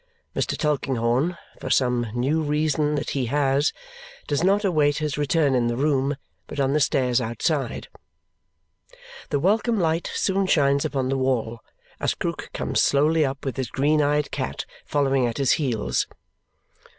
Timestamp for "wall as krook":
11.19-12.49